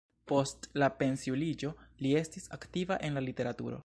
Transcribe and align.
Post 0.29 0.63
la 0.83 0.87
pensiuliĝo 1.01 1.71
li 2.05 2.15
estis 2.23 2.51
aktiva 2.59 2.99
en 3.09 3.19
la 3.21 3.27
literaturo. 3.29 3.79